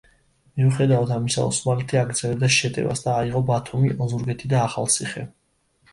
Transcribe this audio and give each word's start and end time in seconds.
მიუხედავად 0.59 1.11
ამისა, 1.15 1.43
ოსმალეთი 1.49 1.99
აგრძელებდა 2.03 2.51
შეტევას 2.57 3.07
და 3.09 3.15
აიღო 3.19 3.45
ბათუმი, 3.53 3.93
ოზურგეთი 4.07 4.55
და 4.55 4.63
ახალციხე. 4.71 5.27